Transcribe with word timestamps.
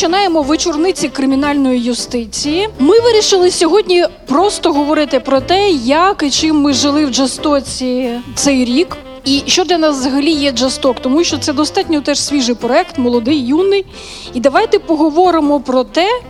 починаємо 0.00 0.42
вечорниці 0.42 1.08
кримінальної 1.08 1.80
юстиції. 1.80 2.68
Ми 2.78 3.00
вирішили 3.00 3.50
сьогодні 3.50 4.04
просто 4.26 4.72
говорити 4.72 5.20
про 5.20 5.40
те, 5.40 5.70
як 5.70 6.22
і 6.26 6.30
чим 6.30 6.60
ми 6.60 6.72
жили 6.72 7.06
в 7.06 7.10
Джастоці 7.10 8.10
цей 8.34 8.64
рік. 8.64 8.96
І 9.24 9.42
що 9.46 9.64
для 9.64 9.78
нас 9.78 9.96
взагалі 9.96 10.30
є 10.30 10.52
Джасток, 10.52 11.00
тому 11.00 11.24
що 11.24 11.38
це 11.38 11.52
достатньо 11.52 12.00
теж 12.00 12.20
свіжий 12.20 12.54
проект, 12.54 12.98
молодий, 12.98 13.46
юний. 13.46 13.86
І 14.34 14.40
давайте 14.40 14.78
поговоримо 14.78 15.60
про 15.60 15.84
те, 15.84 16.20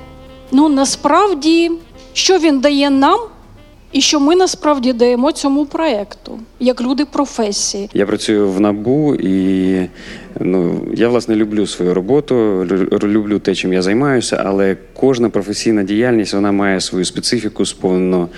ну 0.53 0.69
насправді, 0.69 1.71
що 2.13 2.39
він 2.39 2.61
дає 2.61 2.91
нам, 2.91 3.21
і 3.93 4.01
що 4.01 4.21
ми 4.21 4.37
насправді 4.37 4.93
даємо 4.93 5.33
цьому 5.33 5.67
проекту, 5.67 6.39
як 6.61 6.81
люди 6.81 7.05
професії. 7.05 7.91
Я 7.95 8.07
працюю 8.07 8.51
в 8.51 8.61
набу 8.61 9.15
і 9.15 9.77
ну 10.41 10.81
я 10.95 11.09
власне 11.09 11.35
люблю 11.37 11.67
свою 11.67 11.95
роботу, 11.95 12.35
лю- 12.65 13.09
люблю 13.09 13.39
те, 13.39 13.55
чим 13.55 13.73
я 13.73 13.83
займаюся, 13.83 14.43
але 14.47 14.77
кожна 14.95 15.29
професійна 15.31 15.83
діяльність 15.83 16.35
вона 16.35 16.53
має 16.53 16.81
свою 16.81 17.05
специфіку, 17.05 17.67
сповнено 17.67 18.29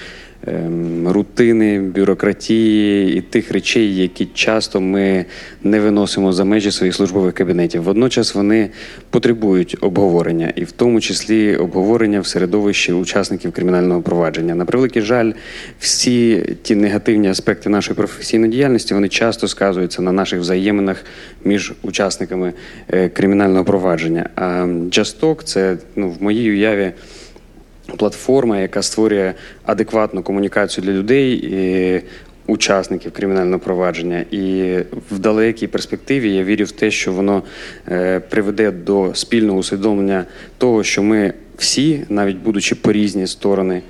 рутини, 1.06 1.80
бюрократії 1.80 3.16
і 3.16 3.20
тих 3.20 3.52
речей, 3.52 3.96
які 3.96 4.26
часто 4.26 4.80
ми 4.80 5.24
не 5.62 5.80
виносимо 5.80 6.32
за 6.32 6.44
межі 6.44 6.70
своїх 6.70 6.94
службових 6.94 7.34
кабінетів. 7.34 7.82
Водночас 7.82 8.34
вони 8.34 8.70
потребують 9.10 9.76
обговорення, 9.80 10.52
і 10.56 10.64
в 10.64 10.72
тому 10.72 11.00
числі 11.00 11.56
обговорення 11.56 12.20
в 12.20 12.26
середовищі 12.26 12.92
учасників 12.92 13.52
кримінального 13.52 14.02
провадження. 14.02 14.54
На 14.54 14.64
превеликий 14.64 15.02
жаль, 15.02 15.32
всі 15.78 16.44
ті 16.62 16.74
негативні 16.74 17.28
аспекти 17.28 17.70
нашої 17.70 17.96
професійної 17.96 18.52
діяльності 18.52 18.94
вони 18.94 19.08
часто 19.08 19.48
сказуються 19.48 20.02
на 20.02 20.12
наших 20.12 20.40
взаєминах 20.40 21.04
між 21.44 21.72
учасниками 21.82 22.52
е, 22.88 23.08
кримінального 23.08 23.64
провадження. 23.64 24.28
А 24.34 24.66
Talk– 25.20 25.42
це 25.44 25.76
ну 25.96 26.10
в 26.10 26.22
моїй 26.22 26.50
уяві 26.50 26.92
платформа, 27.96 28.58
яка 28.58 28.82
створює 28.82 29.34
адекватну 29.64 30.22
комунікацію 30.22 30.84
для 30.84 30.92
людей. 30.92 31.32
І 31.32 32.02
Учасників 32.46 33.12
кримінального 33.12 33.58
провадження, 33.58 34.24
і 34.30 34.74
в 35.10 35.18
далекій 35.18 35.66
перспективі 35.66 36.34
я 36.34 36.44
вірю 36.44 36.64
в 36.64 36.70
те, 36.70 36.90
що 36.90 37.12
воно 37.12 37.42
е, 37.88 38.20
приведе 38.20 38.70
до 38.70 39.14
спільного 39.14 39.58
усвідомлення 39.58 40.24
того, 40.58 40.84
що 40.84 41.02
ми 41.02 41.32
всі, 41.58 42.04
навіть 42.08 42.36
будучи 42.36 42.74
по 42.74 42.92
різні 42.92 43.26
сторони 43.26 43.82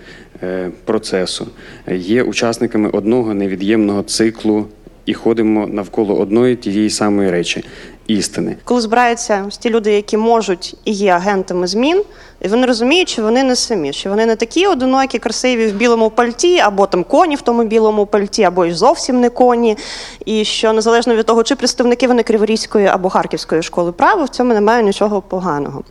е, 0.42 0.70
процесу, 0.84 1.46
є 1.92 2.22
учасниками 2.22 2.88
одного 2.88 3.34
невід'ємного 3.34 4.02
циклу 4.02 4.66
і 5.06 5.14
ходимо 5.14 5.66
навколо 5.66 6.18
одної 6.18 6.56
тієї 6.56 6.90
самої 6.90 7.30
речі 7.30 7.64
істини. 8.06 8.56
Коли 8.64 8.80
збираються 8.80 9.46
ті 9.58 9.70
люди, 9.70 9.92
які 9.92 10.16
можуть 10.16 10.76
і 10.84 10.92
є 10.92 11.10
агентами 11.10 11.66
змін, 11.66 12.02
і 12.40 12.48
вони 12.48 12.66
розуміють, 12.66 13.08
що 13.08 13.22
вони 13.22 13.42
не 13.42 13.56
самі, 13.56 13.92
що 13.92 14.10
вони 14.10 14.26
не 14.26 14.36
такі 14.36 14.66
одинокі, 14.66 15.18
красиві 15.18 15.66
в 15.66 15.74
білому 15.74 16.10
пальті, 16.10 16.58
або 16.58 16.86
там 16.86 17.04
коні 17.04 17.36
в 17.36 17.40
тому 17.40 17.64
білому 17.64 18.06
пальті, 18.06 18.42
або 18.42 18.64
й 18.64 18.72
зовсім 18.72 19.20
не 19.20 19.28
коні. 19.28 19.76
І 20.24 20.44
що 20.44 20.72
незалежно 20.72 21.14
від 21.14 21.26
того, 21.26 21.42
чи 21.42 21.56
представники 21.56 22.08
вони 22.08 22.22
Криворізької 22.22 22.86
або 22.86 23.08
Харківської 23.08 23.62
школи 23.62 23.92
права, 23.92 24.24
в 24.24 24.28
цьому 24.28 24.54
немає 24.54 24.82
нічого 24.82 25.22
поганого. 25.22 25.82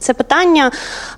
Це 0.00 0.14
питання 0.14 0.70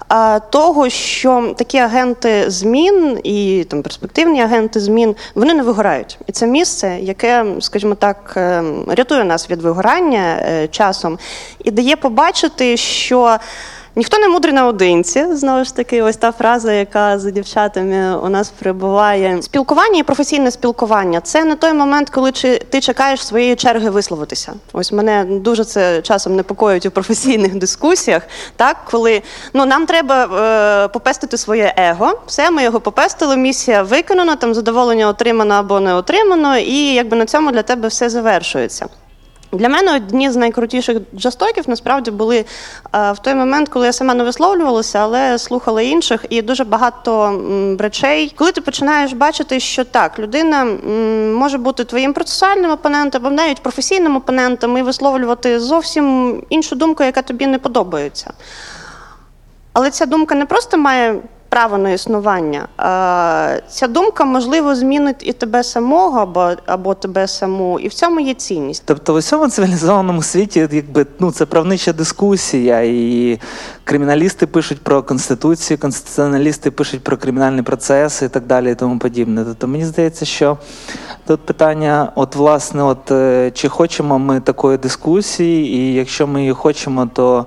а, 0.09 0.41
того, 0.51 0.89
що 0.89 1.55
такі 1.59 1.79
агенти 1.79 2.51
змін 2.51 3.21
і 3.25 3.67
там 3.71 3.83
перспективні 3.83 4.43
агенти 4.43 4.81
змін 4.81 5.17
вони 5.35 5.55
не 5.55 5.63
вигорають. 5.63 6.19
І 6.27 6.33
це 6.33 6.47
місце, 6.47 6.99
яке, 7.01 7.47
скажімо 7.61 7.95
так, 7.95 8.35
е, 8.37 8.65
рятує 8.89 9.25
нас 9.25 9.51
від 9.51 9.63
вигорання 9.63 10.37
е, 10.41 10.69
часом 10.69 11.19
і 11.65 11.71
дає 11.71 11.97
побачити, 11.97 12.77
що. 12.77 13.39
Ніхто 13.97 14.19
не 14.19 14.29
мудрий 14.29 14.55
наодинці. 14.55 15.35
Знову 15.35 15.65
ж 15.65 15.77
таки, 15.77 16.03
ось 16.03 16.17
та 16.17 16.33
фраза, 16.33 16.73
яка 16.73 17.19
за 17.19 17.31
дівчатами 17.31 18.17
у 18.17 18.29
нас 18.29 18.51
перебуває. 18.51 19.43
Спілкування 19.43 19.99
і 19.99 20.03
професійне 20.03 20.51
спілкування 20.51 21.21
це 21.21 21.45
не 21.45 21.55
той 21.55 21.73
момент, 21.73 22.11
коли 22.11 22.33
ти 22.71 22.81
чекаєш 22.81 23.27
своєї 23.27 23.57
черги 23.57 23.91
висловитися. 23.91 24.53
Ось 24.73 24.93
мене 24.93 25.25
дуже 25.25 25.65
це 25.65 26.03
часом 26.03 26.37
непокоїть 26.37 26.87
у 26.87 26.91
професійних 26.91 27.55
дискусіях. 27.55 28.23
Так, 28.57 28.77
коли 28.91 29.23
ну 29.55 29.67
нам 29.67 29.87
треба 29.87 30.25
е, 30.25 30.89
попестити 30.89 31.37
своє 31.37 31.75
его, 31.77 32.21
все 32.27 32.51
ми 32.51 32.63
його 32.63 32.81
попестили. 32.81 33.37
Місія 33.37 33.83
виконана, 33.83 34.37
там 34.37 34.55
задоволення 34.55 35.09
отримано 35.09 35.55
або 35.55 35.81
не 35.81 35.95
отримано, 35.95 36.59
і 36.59 36.95
якби 36.95 37.17
на 37.17 37.27
цьому 37.27 37.53
для 37.53 37.63
тебе 37.63 37.89
все 37.89 38.11
завершується. 38.11 38.87
Для 39.53 39.69
мене 39.69 39.97
одні 39.97 40.31
з 40.31 40.37
найкрутіших 40.37 40.99
джастоків 41.17 41.65
насправді 41.67 42.11
були 42.11 42.45
е, 42.95 43.13
в 43.13 43.19
той 43.19 43.35
момент, 43.35 43.69
коли 43.69 43.87
я 43.87 43.93
сама 43.93 44.15
не 44.15 44.25
висловлювалася, 44.25 44.99
але 44.99 45.39
слухала 45.39 45.83
інших, 45.83 46.25
і 46.31 46.43
дуже 46.43 46.65
багато 46.65 47.41
речей. 47.79 48.35
Коли 48.37 48.53
ти 48.53 48.61
починаєш 48.61 49.13
бачити, 49.13 49.61
що 49.61 49.85
так, 49.85 50.19
людина 50.19 50.65
може 51.39 51.59
бути 51.59 51.85
твоїм 51.85 52.13
процесуальним 52.13 52.71
опонентом, 52.71 53.27
або 53.27 53.37
навіть 53.37 53.63
професійним 53.63 54.17
опонентом, 54.17 54.79
і 54.79 54.83
висловлювати 54.83 55.61
зовсім 55.61 56.37
іншу 56.49 56.77
думку, 56.77 57.05
яка 57.05 57.23
тобі 57.23 57.47
не 57.47 57.59
подобається. 57.59 58.33
Але 59.73 59.91
ця 59.91 60.07
думка 60.07 60.35
не 60.35 60.47
просто 60.47 60.79
має 60.79 61.21
право 61.53 61.79
на 61.79 61.91
існування. 61.91 62.69
Ця 63.69 63.87
думка, 63.89 64.25
можливо, 64.25 64.75
змінить 64.75 65.17
і 65.21 65.33
тебе 65.33 65.63
самого, 65.63 66.21
або, 66.21 66.51
або 66.67 66.95
тебе 66.95 67.29
саму, 67.29 67.79
і 67.79 67.89
в 67.89 67.95
цьому 67.95 68.21
є 68.21 68.35
цінність. 68.35 68.83
Тобто 68.87 69.13
в 69.13 69.17
усьому 69.17 69.49
цивілізованому 69.49 70.23
світі, 70.23 70.69
якби 70.73 71.07
ну 71.19 71.33
це 71.33 71.47
правнича 71.47 71.93
дискусія, 71.93 72.81
і 72.81 73.39
криміналісти 73.85 74.47
пишуть 74.47 74.83
про 74.83 75.03
конституцію, 75.03 75.79
конституціоналісти 75.79 76.71
пишуть 76.71 77.05
про 77.05 77.17
кримінальні 77.17 77.63
процеси 77.63 78.25
і 78.25 78.29
так 78.29 78.47
далі, 78.47 78.73
і 78.73 78.75
тому 78.75 78.99
подібне. 78.99 79.45
Тобто 79.45 79.69
мені 79.69 79.85
здається, 79.85 80.25
що 80.25 80.59
тут 81.27 81.41
питання, 81.41 82.13
от 82.15 82.37
власне, 82.37 82.83
от 82.83 83.11
е, 83.11 83.51
чи 83.55 83.69
хочемо 83.69 84.19
ми 84.19 84.41
такої 84.41 84.79
дискусії, 84.79 85.75
і 85.77 85.95
якщо 85.95 86.27
ми 86.27 86.41
її 86.41 86.53
хочемо, 86.53 87.09
то. 87.15 87.47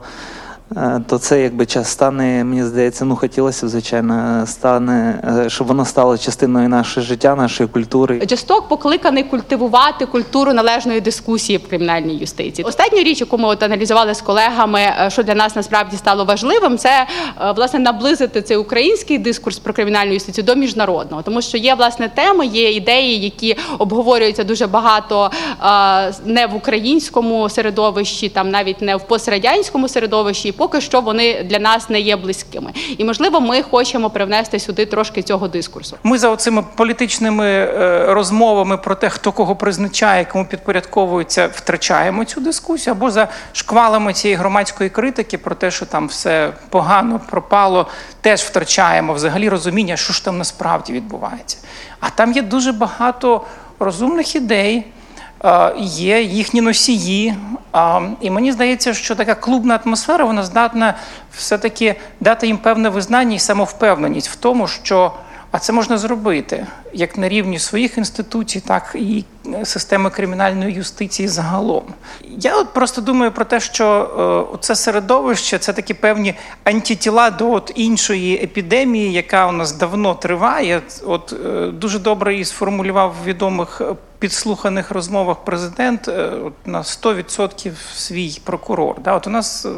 Е, 0.78 1.02
То 1.08 1.18
це 1.18 1.42
якби 1.42 1.66
час 1.66 1.88
стане, 1.88 2.44
мені 2.44 2.64
здається, 2.64 3.06
ну 3.06 3.16
хотілося 3.16 3.66
б, 3.66 3.70
звичайно, 3.70 4.44
стане, 4.48 5.22
е, 5.46 5.50
щоб 5.50 5.68
воно 5.68 5.86
стало 5.86 6.18
частиною 6.18 6.70
нашого 6.70 7.06
життя, 7.06 7.36
нашої 7.36 7.70
культури. 7.70 8.22
Джесток 8.26 8.68
покликаний 8.68 9.24
культивувати 9.24 10.06
культуру 10.06 10.54
належної 10.54 11.02
дискусії 11.02 11.58
в 11.58 11.68
кримінальній 11.68 12.16
юстиції. 12.16 12.66
Останню 12.66 13.04
річ, 13.04 13.20
яку 13.22 13.38
ми 13.38 13.48
от 13.48 13.64
аналізували 13.64 14.14
з 14.16 14.22
колегами, 14.22 14.80
е, 14.80 15.10
що 15.10 15.24
для 15.24 15.36
нас 15.36 15.56
насправді 15.56 15.98
стало 15.98 16.26
важливим, 16.26 16.78
це 16.78 17.08
власне 17.56 17.80
наблизити 17.80 18.42
цей 18.42 18.58
український 18.58 19.18
дискурс 19.18 19.60
про 19.60 19.74
кримінальну 19.74 20.14
юстицію 20.14 20.46
до 20.46 20.56
міжнародного, 20.56 21.24
тому 21.24 21.42
що 21.42 21.58
є 21.58 21.76
власне 21.76 22.10
теми, 22.10 22.46
є 22.46 22.72
ідеї, 22.72 23.20
які 23.20 23.58
обговорюються 23.78 24.44
дуже 24.44 24.68
багато 24.68 25.32
не 26.26 26.48
в 26.48 26.56
українському 26.56 27.50
середовищі, 27.50 28.30
там 28.30 28.50
навіть 28.50 28.82
не 28.82 28.96
в 28.96 29.08
пострадянському 29.08 29.88
середовищі. 29.88 30.55
Поки 30.58 30.82
що 30.82 31.02
вони 31.02 31.44
для 31.44 31.60
нас 31.60 31.90
не 31.90 32.00
є 32.00 32.16
близькими. 32.16 32.72
І 32.98 33.04
можливо, 33.04 33.42
ми 33.42 33.62
хочемо 33.62 34.10
привнести 34.10 34.60
сюди 34.60 34.86
трошки 34.86 35.22
цього 35.22 35.48
дискурсу. 35.48 35.98
Ми 36.04 36.18
за 36.18 36.30
оцими 36.30 36.64
політичними 36.76 37.48
е, 37.48 38.06
розмовами 38.14 38.78
про 38.78 38.96
те, 38.96 39.10
хто 39.10 39.32
кого 39.32 39.56
призначає, 39.56 40.26
кому 40.26 40.46
підпорядковується, 40.46 41.50
втрачаємо 41.54 42.26
цю 42.26 42.42
дискусію, 42.42 42.94
або 42.94 43.12
за 43.12 43.28
шквалами 43.54 44.14
цієї 44.14 44.36
громадської 44.38 44.90
критики 44.90 45.38
про 45.38 45.56
те, 45.56 45.72
що 45.72 45.86
там 45.86 46.08
все 46.08 46.54
погано 46.70 47.22
пропало, 47.30 47.88
теж 48.22 48.42
втрачаємо 48.42 49.14
взагалі 49.14 49.50
розуміння, 49.50 49.98
що 49.98 50.14
ж 50.14 50.26
там 50.26 50.38
насправді 50.38 50.94
відбувається. 50.94 51.58
А 52.00 52.10
там 52.10 52.32
є 52.32 52.42
дуже 52.42 52.72
багато 52.72 53.42
розумних 53.80 54.36
ідей. 54.36 54.86
Е, 55.46 55.74
Є 55.78 56.22
їхні 56.22 56.62
носії, 56.62 57.36
А, 57.78 58.02
і 58.22 58.30
мені 58.30 58.52
здається, 58.52 58.94
що 58.94 59.16
така 59.16 59.36
клубна 59.36 59.80
атмосфера 59.86 60.26
вона 60.26 60.44
здатна 60.44 60.94
все-таки 61.38 61.96
дати 62.20 62.48
їм 62.48 62.58
певне 62.58 62.90
визнання 62.90 63.36
і 63.36 63.40
самовпевненість 63.40 64.30
в 64.30 64.36
тому, 64.36 64.68
що 64.68 65.12
а 65.52 65.60
це 65.60 65.74
можна 65.74 65.98
зробити 65.98 66.68
як 66.94 67.18
на 67.18 67.30
рівні 67.30 67.60
своїх 67.60 67.98
інституцій, 67.98 68.60
так 68.60 68.96
і 68.96 69.24
е, 69.54 69.66
системи 69.66 70.10
кримінальної 70.10 70.74
юстиції 70.74 71.28
загалом. 71.28 71.84
Я 72.24 72.56
от 72.56 72.74
просто 72.74 73.02
думаю 73.02 73.32
про 73.32 73.46
те, 73.46 73.60
що 73.60 74.50
е, 74.54 74.58
це 74.62 74.76
середовище 74.76 75.58
це 75.58 75.74
такі 75.74 75.94
певні 75.94 76.34
антитіла 76.64 77.30
до 77.30 77.52
от 77.52 77.72
іншої 77.76 78.44
епідемії, 78.44 79.14
яка 79.14 79.48
у 79.48 79.52
нас 79.52 79.72
давно 79.72 80.14
триває. 80.14 80.82
От 81.06 81.34
е, 81.46 81.68
дуже 81.68 82.00
добре 82.00 82.34
її 82.34 82.46
сформулював 82.46 83.16
відомих 83.26 83.82
е, 83.82 83.96
підслуханих 84.26 84.92
розмовах 84.92 85.38
президент 85.46 86.08
е, 86.08 86.32
на 86.66 86.82
100% 86.82 87.72
свій 87.96 88.42
прокурор. 88.44 89.02
Да? 89.02 89.14
От 89.14 89.28
у 89.28 89.30
нас 89.30 89.66
е, 89.66 89.70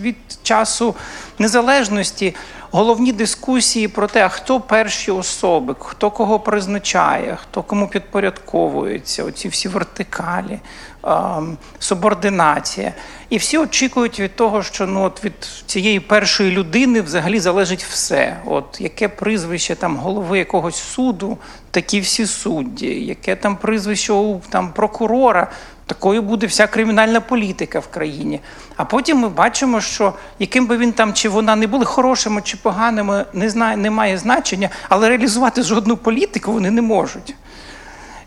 від 0.00 0.16
часу 0.42 0.94
незалежності 1.38 2.34
головні 2.70 3.12
дискусії 3.12 3.88
про 3.88 4.06
те, 4.06 4.28
хто 4.28 4.60
перші 4.60 5.10
особи, 5.10 5.74
хто 5.78 6.10
кого 6.10 6.40
призначає, 6.40 7.38
хто 7.42 7.62
кому 7.62 7.88
підпорядковується, 7.88 9.24
оці 9.24 9.48
всі 9.48 9.68
вертикалі, 9.68 10.60
субординація. 11.78 12.92
І 13.30 13.36
всі 13.36 13.58
очікують 13.58 14.20
від 14.20 14.36
того, 14.36 14.62
що 14.62 14.86
ну, 14.86 15.02
от 15.02 15.24
від 15.24 15.32
цієї 15.66 16.00
першої 16.00 16.50
людини 16.50 17.00
взагалі 17.00 17.40
залежить 17.40 17.84
все. 17.84 18.36
От 18.44 18.80
яке 18.80 19.08
прізвище 19.08 19.74
там 19.74 19.96
голови 19.96 20.38
якогось 20.38 20.76
суду, 20.76 21.38
такі 21.70 22.00
всі 22.00 22.26
судді, 22.26 22.86
яке 22.86 23.36
там 23.36 23.56
прізвище 23.56 24.12
у 24.12 24.40
там 24.50 24.72
прокурора. 24.72 25.50
Такою 25.86 26.22
буде 26.22 26.46
вся 26.46 26.66
кримінальна 26.66 27.20
політика 27.20 27.78
в 27.78 27.86
країні. 27.86 28.40
А 28.76 28.84
потім 28.84 29.18
ми 29.18 29.28
бачимо, 29.28 29.80
що 29.80 30.12
яким 30.38 30.66
би 30.66 30.76
він 30.76 30.92
там 30.92 31.12
чи 31.12 31.28
вона 31.28 31.56
не 31.56 31.66
були 31.66 31.84
хорошими 31.84 32.42
чи 32.42 32.56
поганими, 32.56 33.24
не 33.32 33.50
знає, 33.50 33.76
не 33.76 33.90
має 33.90 34.18
значення, 34.18 34.70
але 34.88 35.08
реалізувати 35.08 35.62
жодну 35.62 35.96
політику 35.96 36.52
вони 36.52 36.70
не 36.70 36.82
можуть. 36.82 37.34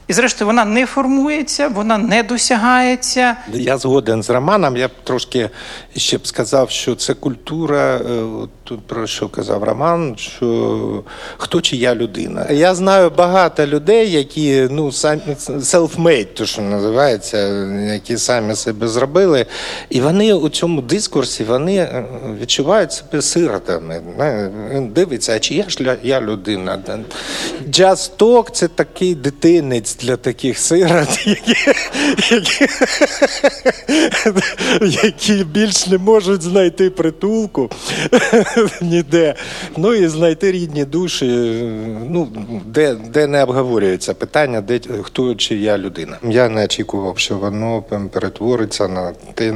І 0.08 0.14
зрештою, 0.14 0.48
вона 0.48 0.66
не 0.66 0.86
формується, 0.86 1.68
вона 1.68 1.98
не 1.98 2.24
досягається. 2.24 3.36
Я 3.54 3.78
згоден 3.78 4.24
з 4.24 4.30
Романом. 4.30 4.78
Я 4.78 4.88
б 4.88 4.92
трошки 5.04 5.50
ще 5.96 6.18
б 6.18 6.28
сказав, 6.28 6.70
що 6.70 6.96
це 6.96 7.14
культура, 7.14 7.96
е, 7.96 8.76
про 8.88 9.08
що 9.08 9.30
казав 9.30 9.64
Роман, 9.64 10.16
що 10.18 11.04
хто 11.38 11.62
чия 11.62 11.96
людина. 11.96 12.48
Я 12.50 12.76
знаю 12.76 13.12
багато 13.18 13.66
людей, 13.66 14.12
які 14.12 14.68
ну 14.72 14.92
самі 14.92 15.22
self-made, 15.48 16.28
то 16.34 16.46
що 16.46 16.62
називається, 16.62 17.38
які 17.94 18.18
самі 18.18 18.56
себе 18.56 18.88
зробили, 18.88 19.46
і 19.90 20.02
вони 20.02 20.34
у 20.34 20.50
цьому 20.50 20.82
дискурсі 20.82 21.44
вони 21.44 21.76
е, 21.76 22.06
відчувають 22.42 22.94
себе 22.94 23.22
сиротами. 23.22 24.02
Дивиться, 24.96 25.36
а 25.36 25.40
чия 25.40 25.70
ж 25.70 25.98
я 26.04 26.22
людина? 26.22 26.80
Джаз 27.70 28.08
ток 28.08 28.52
це 28.52 28.68
такий 28.68 29.16
дитинець 29.16 29.95
для 30.02 30.18
таких 30.18 30.60
сирот, 30.60 31.28
які, 31.28 31.56
які, 32.32 32.68
які 34.82 35.44
більш 35.44 35.88
не 35.88 35.98
можуть 35.98 36.42
знайти 36.42 36.90
притулку 36.90 37.70
ніде. 38.82 39.36
Ну 39.78 39.94
і 39.94 40.08
знайти 40.08 40.52
рідні 40.52 40.86
душі, 40.86 41.26
ну, 42.10 42.28
де, 42.66 42.96
де 42.96 43.28
не 43.28 43.44
обговорюється 43.44 44.14
питання, 44.14 44.62
де 44.62 44.80
хто 45.02 45.36
чия 45.36 45.78
людина. 45.78 46.18
Я 46.24 46.50
не 46.50 46.66
очікував, 46.66 47.18
що 47.18 47.38
воно 47.38 47.84
перетвориться 48.12 48.88
на 48.88 49.14
те, 49.34 49.54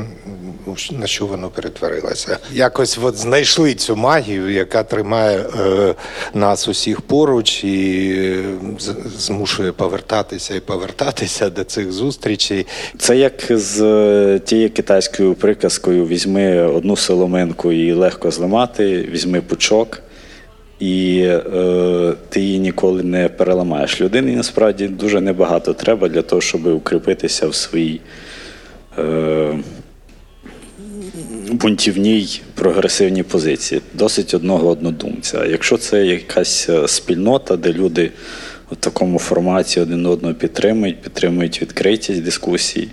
на 0.91 1.07
що 1.07 1.25
воно 1.25 1.49
перетворилося. 1.49 2.37
Якось 2.53 2.99
от 3.01 3.17
знайшли 3.17 3.73
цю 3.73 3.95
магію, 3.95 4.49
яка 4.49 4.83
тримає 4.83 5.45
е, 5.59 5.95
нас 6.33 6.67
усіх 6.67 7.01
поруч 7.01 7.63
і 7.63 8.11
е, 8.17 8.43
змушує 9.17 9.71
повертатися 9.71 10.55
і 10.55 10.59
повертатися 10.59 11.49
до 11.49 11.63
цих 11.63 11.91
зустрічей. 11.91 12.67
Це 12.97 13.17
як 13.17 13.33
з 13.49 13.81
е, 13.81 14.39
тією 14.39 14.69
китайською 14.69 15.33
приказкою: 15.33 16.07
візьми 16.07 16.61
одну 16.61 16.95
соломинку 16.95 17.71
і 17.71 17.93
легко 17.93 18.31
зламати, 18.31 19.09
візьми 19.11 19.41
пучок, 19.41 20.01
і 20.79 21.21
е, 21.21 22.13
ти 22.29 22.41
її 22.41 22.59
ніколи 22.59 23.03
не 23.03 23.29
переламаєш. 23.29 24.01
Людині 24.01 24.35
насправді 24.35 24.87
дуже 24.87 25.21
небагато 25.21 25.73
треба 25.73 26.09
для 26.09 26.21
того, 26.21 26.41
щоб 26.41 26.65
укріпитися 26.67 27.47
в 27.47 27.55
своїй 27.55 28.01
е, 28.97 29.59
бунтівній 31.53 32.41
прогресивній 32.53 33.23
позиції. 33.23 33.81
Досить 33.93 34.33
одного 34.33 34.69
однодумця. 34.69 35.45
Якщо 35.45 35.77
це 35.77 36.05
якась 36.05 36.69
е, 36.69 36.87
спільнота, 36.87 37.55
де 37.55 37.73
люди 37.73 38.11
в 38.71 38.75
такому 38.75 39.19
форматі 39.19 39.79
один 39.79 40.05
одного 40.05 40.33
підтримують, 40.33 41.01
підтримують 41.01 41.61
відкритість 41.61 42.23
дискусій, 42.23 42.87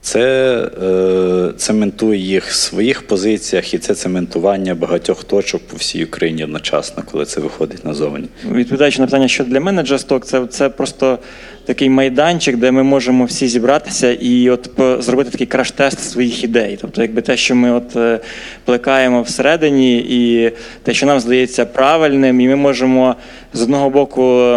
це 0.00 0.56
е, 0.82 1.52
цементує 1.56 2.20
їх 2.20 2.46
в 2.46 2.54
своїх 2.54 3.06
позиціях, 3.06 3.74
і 3.74 3.78
це 3.78 3.94
цементування 3.94 4.74
багатьох 4.74 5.24
точок 5.24 5.62
по 5.66 5.76
всій 5.76 6.04
Україні 6.04 6.44
одночасно, 6.44 7.02
коли 7.12 7.24
це 7.24 7.40
виходить 7.40 7.84
назовні. 7.84 8.28
Відповідаючи 8.50 9.00
на 9.00 9.06
питання, 9.06 9.28
що 9.28 9.44
для 9.44 9.60
мене 9.60 9.82
джасток, 9.82 10.24
це, 10.24 10.46
це 10.46 10.68
просто 10.68 11.18
такий 11.64 11.90
майданчик, 11.90 12.56
де 12.56 12.70
ми 12.70 12.82
можемо 12.82 13.24
всі 13.24 13.48
зібратися 13.48 14.12
і 14.12 14.50
от 14.50 14.70
зробити 14.98 15.30
такий 15.30 15.46
краш-тест 15.46 15.98
своїх 15.98 16.44
ідей. 16.44 16.78
Тобто, 16.80 17.02
якби 17.02 17.22
те, 17.22 17.36
що 17.36 17.54
ми 17.54 17.72
от 17.72 17.96
е, 17.96 18.20
плекаємо 18.64 19.22
всередині, 19.22 19.98
і 19.98 20.52
те, 20.82 20.94
що 20.94 21.06
нам 21.06 21.20
здається 21.20 21.66
правильним, 21.66 22.40
і 22.40 22.48
ми 22.48 22.56
можемо 22.56 23.16
з 23.52 23.62
одного 23.62 23.90
боку, 23.90 24.54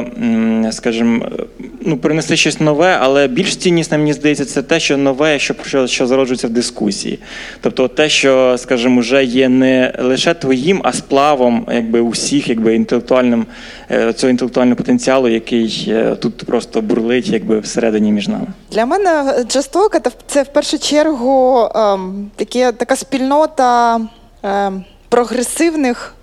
скажімо, 0.72 1.26
е, 1.40 1.44
ну, 1.82 1.98
принести 1.98 2.38
щось 2.38 2.60
нове, 2.60 2.98
але 3.02 3.28
більш 3.28 3.56
ціннісне, 3.56 3.98
мені 3.98 4.14
здається, 4.14 4.46
це 4.46 4.62
те, 4.62 4.80
що 4.80 4.98
нове, 4.98 5.40
що, 5.40 5.56
що, 5.66 5.88
що 5.88 6.08
зароджується 6.08 6.48
в 6.48 6.50
дискусії. 6.50 7.20
Тобто 7.62 7.88
те, 7.88 8.10
що, 8.10 8.56
скажімо, 8.58 9.02
вже 9.02 9.24
є 9.24 9.50
не 9.50 9.94
лише 10.00 10.34
твоїм, 10.34 10.82
а 10.84 10.94
сплавом 10.94 11.68
якби, 11.74 12.02
усіх 12.02 12.50
якби, 12.50 12.76
інтелектуальним, 12.76 13.46
е, 13.92 14.14
цього 14.14 14.32
інтелектуального 14.32 14.76
потенціалу, 14.76 15.28
який 15.28 15.94
тут 16.20 16.38
просто 16.46 16.82
бурлить 16.98 17.28
якби, 17.28 17.60
всередині 17.60 18.12
між 18.12 18.28
нами. 18.28 18.48
Для 18.72 18.86
мене 18.86 19.44
джасток 19.48 19.98
це, 20.28 20.44
в 20.44 20.48
першу 20.48 20.80
чергу 20.80 21.70
ем, 21.76 22.32
таке, 22.36 22.72
така 22.72 22.96
спільнота 22.96 24.02
ем, 24.44 24.86
прогресивних 25.10 26.14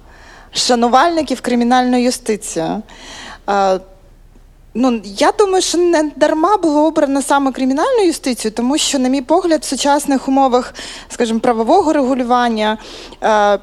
шанувальників 0.52 1.40
кримінальної 1.40 2.04
юстиції. 2.04 2.66
Е, 3.50 3.80
Ну, 4.76 5.00
я 5.04 5.32
думаю, 5.38 5.62
що 5.62 5.78
не 5.78 6.10
дарма 6.16 6.56
було 6.56 6.86
обрано 6.86 7.22
саме 7.22 7.52
кримінальну 7.52 8.02
юстицію, 8.04 8.52
тому 8.52 8.78
що, 8.78 8.98
на 8.98 9.08
мій 9.08 9.22
погляд, 9.22 9.60
в 9.62 9.64
сучасних 9.64 10.28
умовах, 10.28 10.74
скажімо, 11.08 11.40
правового 11.40 11.92
регулювання 11.92 12.78
е, 13.22 13.58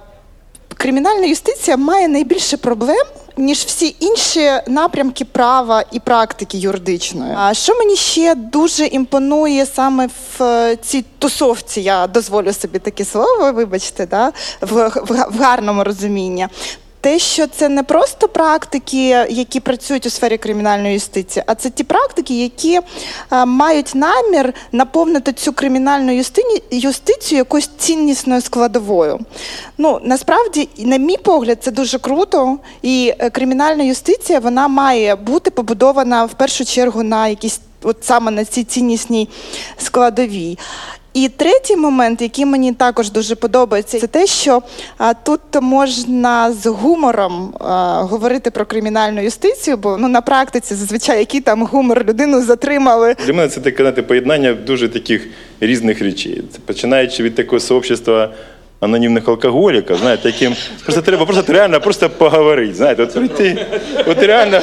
кримінальна 0.78 1.26
юстиція 1.26 1.78
має 1.78 2.08
найбільше 2.08 2.58
проблем. 2.58 3.06
Ніж 3.38 3.58
всі 3.58 3.96
інші 4.00 4.52
напрямки 4.68 5.26
права 5.26 5.84
і 5.92 6.00
практики 6.00 6.58
юридичної. 6.58 7.34
А 7.38 7.54
що 7.54 7.76
мені 7.76 7.96
ще 7.96 8.36
дуже 8.36 8.86
імпонує 8.86 9.66
саме 9.66 10.08
в 10.08 10.44
е, 10.44 10.76
цій 10.76 11.06
тусовці, 11.20 11.82
я 11.82 12.08
дозволю 12.08 12.54
собі 12.54 12.80
таке 12.80 13.06
слово, 13.06 13.52
вибачте, 13.52 14.06
да, 14.06 14.32
в, 14.62 14.90
в, 14.90 15.26
в 15.30 15.42
гарному 15.42 15.84
розумінні. 15.84 16.48
Те, 17.02 17.20
що 17.20 17.48
це 17.48 17.70
не 17.70 17.84
просто 17.84 18.28
практики, 18.28 19.08
які 19.30 19.60
працюють 19.60 20.06
у 20.06 20.10
сфері 20.10 20.38
кримінальної 20.38 20.94
юстиції, 20.94 21.44
а 21.48 21.56
це 21.56 21.70
ті 21.70 21.84
практики, 21.84 22.42
які 22.42 22.80
е, 23.32 23.46
мають 23.46 23.96
намір 23.96 24.54
наповнити 24.72 25.34
цю 25.34 25.54
кримінальну 25.54 26.24
юстицію 26.72 27.38
якоюсь 27.38 27.70
ціннісною 27.78 28.42
складовою. 28.42 29.20
Ну 29.78 30.00
насправді, 30.04 30.70
на 30.78 30.98
мій 30.98 31.18
погляд, 31.18 31.58
це 31.62 31.72
дуже 31.72 32.00
круто, 32.00 32.58
і 32.82 33.14
е, 33.20 33.30
кримінальна 33.30 33.84
юстиція 33.84 34.40
вона 34.40 34.68
має 34.68 35.16
бути 35.16 35.52
побудована 35.52 36.26
в 36.26 36.34
першу 36.34 36.66
чергу 36.66 37.04
на 37.04 37.28
якісь 37.28 37.60
от 37.84 37.98
саме 38.02 38.32
на 38.32 38.46
цій 38.46 38.64
ціннісній 38.64 39.30
складовій. 39.78 40.58
І 41.14 41.30
третій 41.30 41.76
момент, 41.76 42.22
який 42.22 42.46
мені 42.46 42.74
також 42.74 43.12
дуже 43.12 43.36
подобається, 43.36 44.00
це 44.00 44.08
те, 44.08 44.26
що 44.28 44.62
а, 44.98 45.14
тут 45.14 45.42
можна 45.62 46.54
з 46.54 46.66
гумором 46.66 47.54
а, 47.60 48.02
говорити 48.02 48.52
про 48.52 48.66
кримінальну 48.66 49.24
юстицію, 49.24 49.78
бо 49.78 49.98
ну 49.98 50.08
на 50.08 50.22
практиці 50.22 50.76
зазвичай 50.76 51.20
який 51.20 51.42
там 51.42 51.66
гумор 51.66 52.06
людину 52.06 52.42
затримали. 52.42 53.16
Для 53.26 53.34
мене 53.34 53.50
це 53.50 53.62
таке 53.62 53.78
знаєте, 53.78 54.02
поєднання 54.02 54.54
дуже 54.54 54.90
таких 54.90 55.28
різних 55.60 56.02
речей. 56.02 56.42
Це 56.54 56.60
починаючи 56.66 57.24
від 57.24 57.36
такого 57.36 57.60
сообщества 57.60 58.30
анонімних 58.80 59.28
алкоголіків, 59.28 59.98
знаєте, 59.98 60.28
яким 60.30 60.56
просто 60.84 61.02
треба 61.02 61.26
просто 61.26 61.54
реально 61.54 61.82
просто 61.82 62.10
поговорити. 62.10 62.74
Знаєте, 62.74 63.04
от 63.04 63.14
прийти, 63.14 63.66
от 64.08 64.24
реально. 64.24 64.60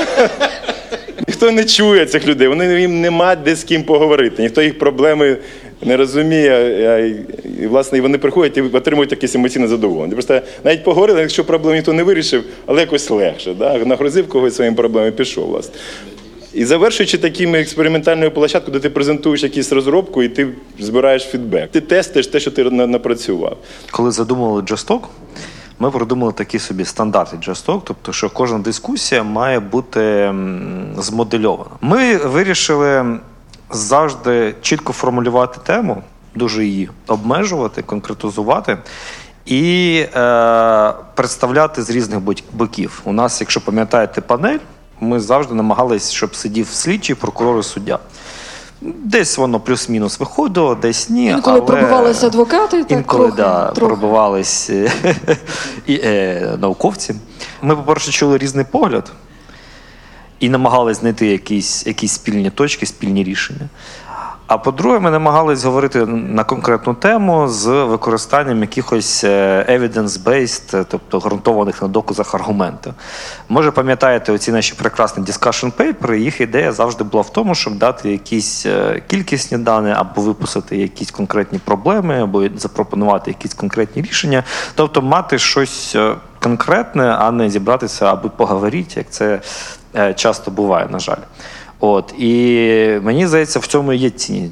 Ніхто 1.28 1.50
не 1.50 1.64
чує 1.64 2.06
цих 2.06 2.26
людей, 2.26 2.48
вони 2.48 2.80
їм 2.80 3.00
нема 3.00 3.36
де 3.36 3.54
з 3.56 3.64
ким 3.64 3.82
поговорити, 3.82 4.42
ніхто 4.42 4.62
їх 4.62 4.78
проблеми 4.78 5.36
не 5.82 5.96
розуміє. 5.96 7.16
І, 7.60 7.66
власне, 7.66 8.00
вони 8.00 8.18
приходять 8.18 8.56
і 8.56 8.62
отримують 8.62 9.10
якесь 9.10 9.34
емоційне 9.34 9.68
задоволення. 9.68 10.12
Просто 10.12 10.40
навіть 10.64 10.84
поговорили, 10.84 11.20
якщо 11.20 11.44
проблем 11.44 11.74
ніхто 11.74 11.92
не 11.92 12.02
вирішив, 12.02 12.44
але 12.66 12.80
якось 12.80 13.10
легше. 13.10 13.54
Да? 13.54 13.78
Нагрузив 13.78 14.28
когось 14.28 14.54
своїм 14.54 14.74
проблемами, 14.74 15.12
пішов, 15.12 15.46
власне. 15.46 15.74
І 16.54 16.64
завершуючи 16.64 17.18
такими 17.18 17.60
експериментальною 17.60 18.30
площадкою, 18.30 18.72
де 18.72 18.80
ти 18.80 18.90
презентуєш 18.90 19.42
якусь 19.42 19.72
розробку 19.72 20.22
і 20.22 20.28
ти 20.28 20.48
збираєш 20.78 21.22
фідбек. 21.22 21.70
Ти 21.70 21.80
тестиш 21.80 22.26
те, 22.26 22.40
що 22.40 22.50
ти 22.50 22.64
напрацював. 22.64 23.56
Коли 23.90 24.10
задумували 24.10 24.62
Джасток, 24.62 25.08
ми 25.78 25.90
придумали 25.90 26.32
такі 26.32 26.58
собі 26.58 26.84
стандарти 26.84 27.36
Just 27.36 27.80
тобто, 27.84 28.12
що 28.12 28.30
кожна 28.30 28.58
дискусія 28.58 29.22
має 29.22 29.60
бути 29.60 30.34
змодельована. 30.98 31.70
Ми 31.80 32.16
вирішили 32.16 33.18
завжди 33.70 34.54
чітко 34.60 34.92
формулювати 34.92 35.60
тему, 35.64 36.02
дуже 36.34 36.64
її 36.64 36.90
обмежувати, 37.06 37.82
конкретизувати. 37.82 38.78
І 39.46 40.04
е, 40.14 40.92
представляти 41.14 41.82
з 41.82 41.90
різних 41.90 42.20
боків. 42.52 43.02
У 43.04 43.12
нас, 43.12 43.40
якщо 43.40 43.60
пам'ятаєте 43.60 44.20
панель, 44.20 44.58
ми 45.00 45.20
завжди 45.20 45.54
намагались, 45.54 46.10
щоб 46.10 46.36
сидів 46.36 46.68
слідчий, 46.68 47.14
прокурор 47.14 47.60
і 47.60 47.62
суддя. 47.62 47.98
Десь 48.80 49.38
воно 49.38 49.60
плюс-мінус 49.60 50.20
виходило, 50.20 50.74
десь 50.74 51.10
ні. 51.10 51.26
Інколи 51.26 51.58
але... 51.58 51.66
пробивалися 51.66 52.26
адвокати, 52.26 52.82
так 52.82 52.92
інколи 52.92 53.26
трохи, 53.26 53.42
да, 53.42 53.70
трохи. 53.70 53.94
пробивались 53.94 54.70
і, 55.86 56.00
е, 56.04 56.56
науковці. 56.60 57.14
Ми, 57.62 57.76
по-перше, 57.76 58.10
чули 58.10 58.38
різний 58.38 58.64
погляд 58.70 59.12
і 60.40 60.48
намагалися 60.48 61.00
знайти 61.00 61.26
якісь, 61.26 61.86
якісь 61.86 62.12
спільні 62.12 62.50
точки, 62.50 62.86
спільні 62.86 63.24
рішення. 63.24 63.68
А 64.48 64.58
по-друге, 64.58 64.98
ми 64.98 65.10
намагались 65.10 65.64
говорити 65.64 66.06
на 66.06 66.44
конкретну 66.44 66.94
тему 66.94 67.48
з 67.48 67.66
використанням 67.66 68.60
якихось 68.60 69.24
е, 69.24 69.66
evidence-based, 69.68 70.84
тобто 70.88 71.18
ґрунтованих 71.18 71.82
на 71.82 71.88
доказах 71.88 72.34
аргументів. 72.34 72.94
Може, 73.48 73.70
пам'ятаєте, 73.70 74.32
оці 74.32 74.52
наші 74.52 74.74
прекрасні 74.74 75.24
discussion 75.24 75.72
paper, 75.72 76.14
їх 76.14 76.40
ідея 76.40 76.72
завжди 76.72 77.04
була 77.04 77.22
в 77.22 77.30
тому, 77.30 77.54
щоб 77.54 77.78
дати 77.78 78.10
якісь 78.10 78.66
е, 78.66 79.02
кількісні 79.06 79.58
дані, 79.58 79.94
або 79.96 80.22
виписати 80.22 80.76
якісь 80.76 81.10
конкретні 81.10 81.58
проблеми, 81.58 82.22
або 82.22 82.44
запропонувати 82.56 83.30
якісь 83.30 83.54
конкретні 83.54 84.02
рішення, 84.02 84.44
тобто 84.74 85.02
мати 85.02 85.38
щось 85.38 85.96
е, 85.96 86.14
конкретне, 86.40 87.04
а 87.04 87.30
не 87.30 87.50
зібратися, 87.50 88.12
аби 88.12 88.28
поговорити, 88.28 88.94
як 88.96 89.10
це 89.10 89.40
часто 90.14 90.50
буває, 90.50 90.88
на 90.90 90.98
жаль. 90.98 91.22
От 91.80 92.14
і 92.18 93.00
мені 93.02 93.26
здається, 93.26 93.58
в 93.58 93.66
цьому 93.66 93.92
є 93.92 94.10
ціні 94.10 94.50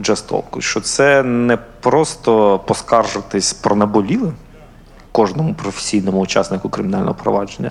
джастолку, 0.00 0.60
що 0.60 0.80
це 0.80 1.22
не 1.22 1.58
просто 1.80 2.60
поскаржитись 2.66 3.52
про 3.52 3.76
наболіле 3.76 4.32
кожному 5.12 5.54
професійному 5.54 6.20
учаснику 6.20 6.68
кримінального 6.68 7.14
провадження, 7.14 7.70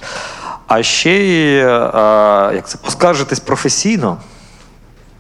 а 0.68 0.84
ще 0.84 1.14
й 1.14 1.56
як 2.56 2.68
це 2.68 2.78
поскаржитись 2.78 3.40
професійно 3.40 4.18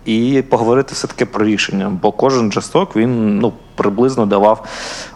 і 0.05 0.43
поговорити 0.49 0.93
все-таки 0.93 1.25
про 1.25 1.45
рішення. 1.45 1.91
Бо 2.01 2.11
кожен 2.11 2.51
джасток 2.51 2.95
він 2.95 3.39
ну 3.39 3.53
приблизно 3.75 4.25
давав 4.25 4.65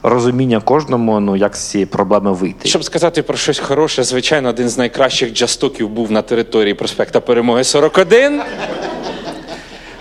розуміння 0.04 0.62
кожному, 0.66 1.20
ну 1.20 1.36
як 1.36 1.56
з 1.56 1.70
цієї 1.70 1.86
проблеми 1.86 2.32
вийти. 2.32 2.70
Щоб 2.70 2.84
сказати 2.84 3.24
про 3.24 3.38
щось 3.38 3.60
хороше, 3.60 4.04
звичайно, 4.04 4.50
один 4.50 4.70
з 4.70 4.78
найкращих 4.78 5.34
джастоків 5.34 5.90
був 5.90 6.12
на 6.12 6.22
території 6.22 6.74
проспекта 6.74 7.20
Перемоги 7.20 7.64
41. 7.64 8.42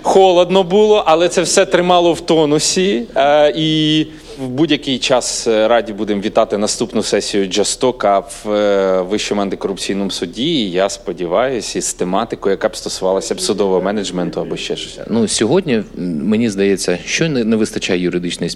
Холодно 0.02 0.62
було, 0.62 1.04
але 1.06 1.28
це 1.28 1.42
все 1.42 1.66
тримало 1.66 2.12
в 2.12 2.20
тонусі. 2.20 3.06
Е, 3.16 3.52
і 3.56 4.06
в 4.38 4.48
будь-який 4.48 4.98
час 4.98 5.46
е, 5.46 5.68
раді 5.68 5.92
будемо 5.92 6.20
вітати 6.20 6.58
наступну 6.58 7.02
сесію 7.02 7.46
Джастока 7.46 8.18
в 8.18 8.50
е, 8.50 9.02
Вищому 9.02 9.42
антикорупційному 9.42 10.10
суді. 10.10 10.44
І 10.44 10.70
Я 10.70 10.88
сподіваюся, 10.88 11.78
із 11.78 11.94
тематикою, 11.94 12.50
яка 12.50 12.68
б 12.68 12.76
стосувалася 12.76 13.34
б 13.34 13.40
судового 13.40 13.82
менеджменту 13.82 14.40
або 14.40 14.56
ще 14.56 14.76
щось. 14.76 14.98
Ну 15.10 15.28
сьогодні 15.28 15.82
мені 16.22 16.50
здається, 16.50 16.98
що 17.04 17.28
не 17.28 17.56
вистачає 17.56 18.00
юридичної 18.00 18.50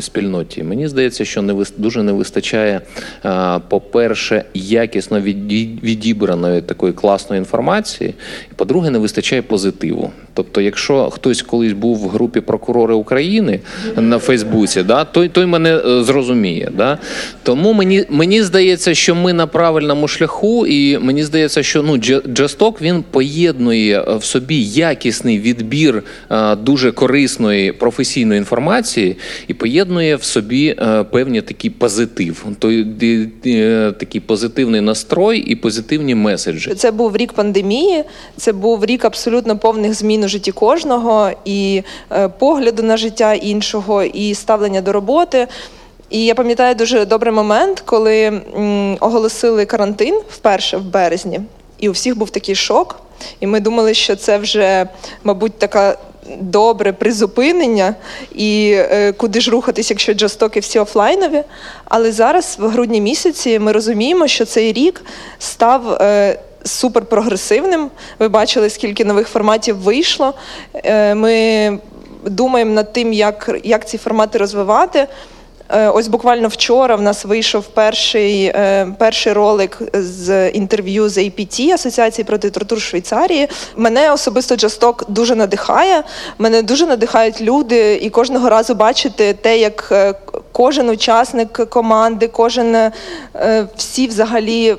спільноті. 0.00 0.62
Мені 0.62 0.88
здається, 0.88 1.24
що 1.24 1.42
не 1.42 1.64
дуже 1.76 2.02
не 2.02 2.12
вистачає, 2.12 2.80
по-перше, 3.68 4.44
якісно 4.54 5.20
відібраної 5.20 6.62
такої 6.62 6.92
класної 6.92 7.38
інформації. 7.38 8.14
По-друге, 8.56 8.90
не 8.90 8.98
вистачає 8.98 9.42
позитиву. 9.42 10.10
Тобто, 10.34 10.60
якщо 10.60 11.10
хтось 11.10 11.42
колись 11.42 11.72
був 11.72 11.98
в 11.98 12.08
групі 12.08 12.40
прокурори 12.40 12.94
України 12.94 13.60
на 13.96 14.18
Фейсбуці, 14.18 14.82
да, 14.82 15.04
той 15.28 15.42
той 15.42 15.46
мене 15.46 15.76
е, 15.76 16.04
зрозуміє. 16.04 16.70
Да? 16.76 16.98
Тому 17.42 17.72
мені 17.72 18.04
мені 18.08 18.42
здається, 18.42 18.94
що 18.94 19.14
ми 19.14 19.32
на 19.32 19.46
правильному 19.46 20.08
шляху, 20.08 20.66
і 20.66 20.98
мені 20.98 21.24
здається, 21.24 21.62
що 21.62 21.82
ну 21.82 21.96
Джасток 22.28 22.82
він 22.82 23.04
поєднує 23.10 24.04
в 24.20 24.24
собі 24.24 24.62
якісний 24.64 25.38
відбір 25.38 26.02
е, 26.30 26.56
дуже 26.56 26.92
корисної 26.92 27.72
професійної 27.72 28.38
інформації 28.38 29.16
і 29.48 29.54
поєднує 29.54 30.16
в 30.16 30.22
собі 30.22 30.76
е, 30.78 31.04
певні 31.04 31.42
такий 31.42 31.70
позитив, 31.70 32.44
той 32.58 32.84
такий 33.98 34.20
позитивний 34.20 34.80
настрой 34.80 35.38
і 35.38 35.56
позитивні 35.56 36.14
меседжі. 36.14 36.74
Це 36.74 36.90
був 36.90 37.16
рік 37.16 37.32
пандемії, 37.32 38.04
це 38.36 38.52
був 38.52 38.84
рік 38.84 39.04
абсолютно 39.04 39.58
повних 39.58 39.94
змін 39.94 40.24
у 40.24 40.28
житті 40.28 40.52
кожного 40.52 41.30
і 41.44 41.82
погляду 42.38 42.82
на 42.82 42.96
життя 42.96 43.34
іншого, 43.34 44.02
і 44.02 44.34
ставлення 44.34 44.80
до 44.80 44.92
роботи 44.92 45.11
роботи. 45.12 45.48
І 46.10 46.24
я 46.24 46.34
пам'ятаю 46.34 46.74
дуже 46.74 47.04
добрий 47.04 47.32
момент, 47.32 47.82
коли 47.84 48.42
оголосили 49.00 49.66
карантин 49.66 50.20
вперше 50.30 50.76
в 50.76 50.84
березні, 50.84 51.40
і 51.78 51.88
у 51.88 51.92
всіх 51.92 52.18
був 52.18 52.30
такий 52.30 52.54
шок. 52.54 53.00
І 53.40 53.46
ми 53.46 53.60
думали, 53.60 53.94
що 53.94 54.16
це 54.16 54.38
вже, 54.38 54.88
мабуть, 55.24 55.58
така 55.58 55.98
добре 56.40 56.92
призупинення, 56.92 57.94
і 58.34 58.72
е, 58.76 59.12
куди 59.12 59.40
ж 59.40 59.50
рухатись, 59.50 59.90
якщо 59.90 60.14
джастоки 60.14 60.60
всі 60.60 60.78
офлайнові. 60.78 61.42
Але 61.84 62.12
зараз, 62.12 62.56
в 62.60 62.68
грудні 62.68 63.00
місяці, 63.00 63.58
ми 63.58 63.72
розуміємо, 63.72 64.28
що 64.28 64.44
цей 64.44 64.72
рік 64.72 65.04
став. 65.38 65.92
Е, 65.92 66.38
Суперпрогресивним. 66.64 67.90
Ви 68.18 68.28
бачили, 68.28 68.70
скільки 68.70 69.04
нових 69.04 69.28
форматів 69.28 69.76
вийшло. 69.76 70.34
Е, 70.74 71.14
ми 71.14 71.78
думаємо 72.24 72.74
над 72.74 72.92
тим, 72.92 73.12
як, 73.12 73.60
як 73.64 73.88
ці 73.88 73.98
формати 73.98 74.38
розвивати. 74.38 75.08
Е, 75.72 75.88
ось 75.88 76.08
буквально 76.08 76.48
вчора 76.48 76.96
в 76.96 77.02
нас 77.02 77.24
вийшов 77.24 77.66
перший 77.66 78.44
е, 78.44 78.88
перший 78.98 79.32
ролик 79.32 79.78
з 79.94 80.48
інтерв'ю 80.48 81.08
з 81.08 81.18
APT, 81.18 81.70
Асоціації 81.70 82.24
проти 82.24 82.50
тортур 82.50 82.80
Швейцарії. 82.80 83.48
Мене 83.76 84.12
особисто 84.12 84.56
Джасток 84.56 85.04
дуже 85.08 85.34
надихає. 85.34 86.02
Мене 86.38 86.62
дуже 86.62 86.86
надихають 86.86 87.40
люди, 87.40 87.94
і 88.02 88.10
кожного 88.10 88.50
разу 88.50 88.74
бачити 88.74 89.32
те, 89.32 89.58
як 89.58 89.88
е, 89.92 90.14
кожен 90.52 90.88
учасник 90.88 91.52
команди, 91.68 92.28
кожен 92.28 92.76
всі 93.76 94.06
взагалі 94.06 94.76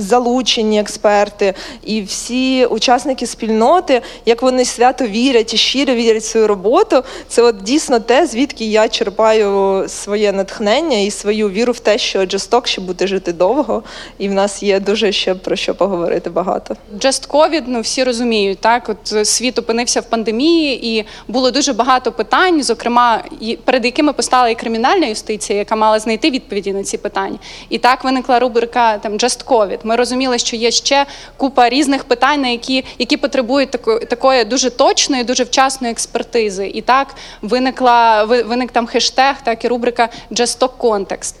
залучені 0.00 0.80
експерти 0.80 1.54
і 1.84 2.02
всі 2.02 2.66
учасники 2.66 3.26
спільноти, 3.26 4.02
як 4.26 4.42
вони 4.42 4.64
свято 4.64 5.06
вірять 5.06 5.54
і 5.54 5.56
щиро 5.56 5.94
вірять 5.94 6.22
в 6.22 6.26
свою 6.26 6.46
роботу. 6.46 7.02
Це 7.28 7.42
от 7.42 7.62
дійсно 7.62 8.00
те, 8.00 8.26
звідки 8.26 8.64
я 8.64 8.88
черпаю 8.88 9.84
своє 9.88 10.32
натхнення 10.32 10.98
і 10.98 11.10
свою 11.10 11.50
віру 11.50 11.72
в 11.72 11.80
те, 11.80 11.98
що 11.98 12.26
Джесток 12.26 12.68
ще 12.68 12.80
буде 12.80 13.06
жити 13.06 13.32
довго, 13.32 13.82
і 14.18 14.28
в 14.28 14.32
нас 14.32 14.62
є 14.62 14.80
дуже 14.80 15.12
ще 15.12 15.34
про 15.34 15.56
що 15.56 15.74
поговорити 15.74 16.30
багато. 16.30 16.76
Just 16.98 17.28
COVID, 17.28 17.62
ну 17.66 17.80
всі 17.80 18.04
розуміють, 18.04 18.58
так 18.58 18.88
от 18.88 19.28
світ 19.28 19.58
опинився 19.58 20.00
в 20.00 20.04
пандемії, 20.04 20.98
і 20.98 21.04
було 21.28 21.50
дуже 21.50 21.72
багато 21.72 22.12
питань, 22.12 22.62
зокрема, 22.62 23.24
перед 23.64 23.84
якими 23.84 24.12
постала 24.12 24.48
і 24.48 24.54
кримінальна 24.54 25.06
юстиція, 25.06 25.58
яка 25.58 25.76
мала 25.76 25.98
знайти 25.98 26.30
відповіді 26.30 26.72
на 26.72 26.82
ці 26.82 26.98
питання. 26.98 27.38
І 27.68 27.78
так 27.78 28.04
виникла 28.04 28.38
рубрика 28.38 28.98
там 28.98 29.12
Just 29.12 29.44
COVID. 29.44 29.78
Ми 29.88 29.96
розуміли, 29.96 30.38
що 30.38 30.56
є 30.56 30.70
ще 30.70 31.06
купа 31.36 31.68
різних 31.68 32.04
питань, 32.04 32.46
які 32.46 32.84
які 32.98 33.16
потребують 33.16 33.70
такої 33.70 33.98
такої 33.98 34.44
дуже 34.44 34.70
точної, 34.70 35.24
дуже 35.24 35.44
вчасної 35.44 35.92
експертизи. 35.92 36.66
І 36.66 36.80
так 36.80 37.14
виникла 37.42 38.24
виник 38.24 38.72
там 38.72 38.86
хештег, 38.86 39.36
так 39.44 39.64
і 39.64 39.68
рубрика 39.68 40.08
Just 40.30 40.68
Context. 40.78 41.34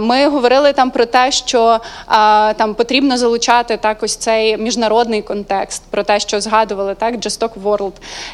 Ми 0.00 0.28
говорили 0.28 0.72
там 0.72 0.90
про 0.90 1.06
те, 1.06 1.32
що 1.32 1.80
там 2.56 2.74
потрібно 2.74 3.18
залучати 3.18 3.76
так 3.76 4.02
ось 4.02 4.16
цей 4.16 4.56
міжнародний 4.56 5.22
контекст, 5.22 5.82
про 5.90 6.02
те, 6.02 6.20
що 6.20 6.40
згадували 6.40 6.94
так, 6.94 7.14
Just 7.14 7.48
World. 7.64 7.92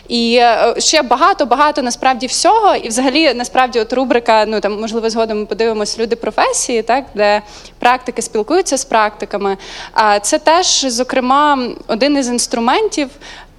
І 0.08 0.36
е, 0.40 0.74
ще 0.78 1.02
багато 1.02 1.46
багато 1.46 1.82
насправді 1.82 2.26
всього. 2.26 2.74
І, 2.74 2.88
взагалі, 2.88 3.34
насправді, 3.34 3.80
от 3.80 3.92
рубрика, 3.92 4.44
ну 4.46 4.60
там 4.60 4.80
можливо, 4.80 5.10
згодом 5.10 5.38
ми 5.38 5.46
подивимось 5.46 5.98
люди 5.98 6.16
професії, 6.16 6.82
так 6.82 7.04
де 7.14 7.42
практики 7.78 8.22
спілкуються 8.22 8.76
з 8.76 8.84
практиками 8.84 9.27
практиками. 9.28 9.56
Це 10.22 10.38
теж, 10.38 10.86
зокрема, 10.88 11.68
один 11.86 12.16
із 12.16 12.28
інструментів 12.28 13.08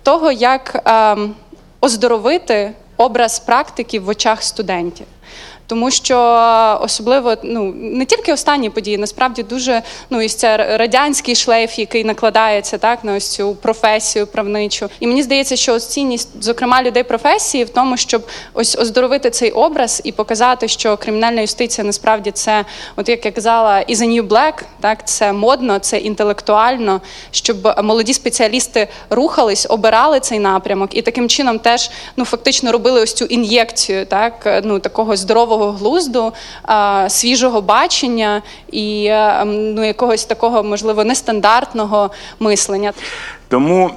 того, 0.04 0.32
як 0.32 0.82
ем, 0.86 1.36
оздоровити 1.82 2.72
образ 2.98 3.40
практиків 3.40 4.04
в 4.04 4.10
очах 4.10 4.44
студентів. 4.44 5.06
Тому 5.70 5.92
що 5.92 6.18
особливо 6.82 7.36
ну 7.44 7.74
не 7.76 8.06
тільки 8.06 8.34
останні 8.34 8.70
події, 8.70 8.98
насправді 8.98 9.44
дуже 9.44 9.82
ну 10.10 10.26
ось 10.26 10.36
це 10.36 10.78
радянський 10.78 11.36
шлейф, 11.36 11.80
який 11.80 12.04
накладається 12.04 12.78
так 12.78 13.04
на 13.04 13.16
ось 13.16 13.28
цю 13.28 13.56
професію 13.56 14.28
правничу. 14.28 14.90
І 15.00 15.08
мені 15.08 15.24
здається, 15.24 15.56
що 15.56 15.74
ось 15.74 15.88
цінність, 15.88 16.44
зокрема 16.44 16.84
людей 16.84 17.04
професії, 17.04 17.64
в 17.64 17.70
тому, 17.70 17.98
щоб 17.98 18.28
ось 18.54 18.78
оздоровити 18.78 19.30
цей 19.30 19.52
образ 19.52 20.02
і 20.04 20.12
показати, 20.12 20.68
що 20.68 20.98
кримінальна 20.98 21.42
юстиція 21.42 21.86
насправді 21.86 22.32
це, 22.32 22.66
от 22.96 23.10
як 23.10 23.26
я 23.26 23.32
казала, 23.32 23.76
is 23.90 23.96
a 23.96 24.08
new 24.08 24.28
black, 24.28 24.54
так 24.80 25.08
це 25.08 25.34
модно, 25.34 25.80
це 25.80 25.98
інтелектуально, 25.98 27.02
щоб 27.32 27.58
молоді 27.84 28.14
спеціалісти 28.14 28.88
рухались, 29.10 29.68
обирали 29.70 30.20
цей 30.20 30.40
напрямок 30.40 30.90
і 30.98 31.02
таким 31.02 31.30
чином 31.30 31.60
теж 31.60 31.92
ну 32.18 32.26
фактично 32.26 32.72
робили 32.72 33.02
ось 33.02 33.14
цю 33.14 33.26
ін'єкцію, 33.26 34.06
так 34.06 34.62
ну 34.64 34.80
такого 34.80 35.16
здорового 35.20 35.72
глузду, 35.72 36.34
свіжого 37.08 37.62
бачення 37.62 38.42
і 38.72 39.10
ну 39.46 39.86
якогось 39.86 40.26
такого 40.26 40.64
можливо 40.64 41.04
нестандартного 41.04 42.12
мислення. 42.40 42.94
Тому 43.50 43.92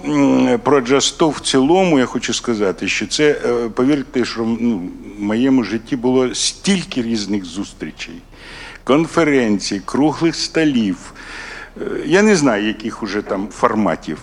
про 0.62 0.81
джасту 0.81 1.31
в 1.31 1.41
цілому 1.41 1.99
я 1.99 2.07
хочу 2.07 2.35
сказати, 2.35 2.88
що 2.88 3.07
це 3.07 3.31
е, 3.31 3.69
повірте, 3.69 4.25
що 4.25 4.57
ну, 4.61 4.81
в 5.19 5.23
моєму 5.23 5.64
житті 5.64 5.97
було 5.97 6.35
стільки 6.35 7.02
різних 7.02 7.45
зустрічей, 7.45 8.14
конференцій, 8.85 9.83
круглих 9.85 10.37
столів. 10.37 11.14
Е, 11.81 11.85
Я 12.07 12.23
не 12.23 12.37
знаю, 12.37 12.67
яких 12.67 13.02
уже 13.02 13.23
там 13.23 13.49
форматів. 13.49 14.19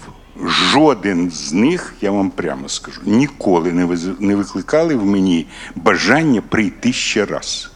Жоден 0.45 1.31
з 1.31 1.53
них, 1.53 1.93
я 2.01 2.11
вам 2.11 2.29
прямо 2.29 2.69
скажу, 2.69 3.01
ніколи 3.05 3.71
не 4.19 4.35
викликали 4.35 4.95
в 4.95 5.05
мені 5.05 5.47
бажання 5.75 6.41
прийти 6.49 6.93
ще 6.93 7.25
раз. 7.25 7.71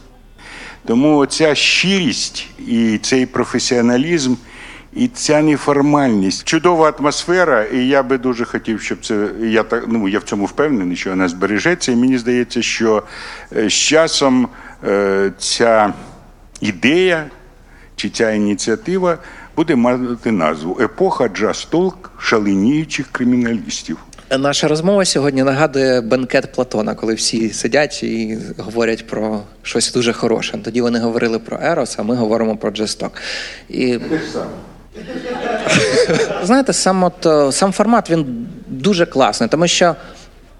Тому 0.86 1.26
ця 1.26 1.54
щирість 1.54 2.48
і 2.66 2.98
цей 2.98 3.26
професіоналізм, 3.26 4.34
і 4.92 5.08
ця 5.08 5.42
неформальність, 5.42 6.44
чудова 6.44 6.94
атмосфера, 6.98 7.64
і 7.64 7.86
я 7.86 8.02
би 8.02 8.18
дуже 8.18 8.44
хотів, 8.44 8.82
щоб 8.82 9.06
це 9.06 9.28
я 9.40 9.62
так 9.62 9.84
ну 9.88 10.08
я 10.08 10.18
в 10.18 10.22
цьому 10.22 10.44
впевнений, 10.44 10.96
що 10.96 11.10
вона 11.10 11.28
збережеться. 11.28 11.92
І 11.92 11.96
мені 11.96 12.18
здається, 12.18 12.62
що 12.62 13.02
е, 13.56 13.68
з 13.68 13.72
часом 13.72 14.48
е, 14.84 15.32
ця 15.38 15.92
ідея 16.60 17.26
чи 17.96 18.10
ця 18.10 18.30
ініціатива 18.30 19.18
буде 19.56 19.76
мати 19.76 20.30
назву 20.30 20.78
Епоха 20.80 21.24
джаз-толк 21.24 22.10
шаленіючих 22.18 23.08
криміналістів. 23.12 23.98
Наша 24.38 24.68
розмова 24.68 25.04
сьогодні 25.04 25.42
нагадує 25.42 26.00
бенкет 26.00 26.52
Платона, 26.52 26.94
коли 26.94 27.14
всі 27.14 27.50
сидять 27.50 28.02
і 28.02 28.38
говорять 28.58 29.06
про 29.06 29.40
щось 29.62 29.92
дуже 29.92 30.12
хороше. 30.12 30.58
Тоді 30.64 30.80
вони 30.80 30.98
говорили 30.98 31.38
про 31.38 31.58
Ерос, 31.62 31.98
а 31.98 32.02
ми 32.02 32.14
говоримо 32.14 32.56
про 32.56 32.70
джесток. 32.70 33.12
І 33.68 33.98
знаєте, 36.42 36.72
сам 36.72 37.04
от 37.04 37.26
е, 37.26 37.52
сам 37.52 37.72
формат 37.72 38.10
він 38.10 38.46
дуже 38.66 39.06
класний, 39.06 39.48
тому 39.48 39.66
що 39.66 39.96